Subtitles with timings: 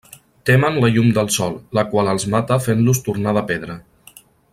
[0.49, 3.77] Temen la llum del sol, la qual els mata fent-los tornar de pedra.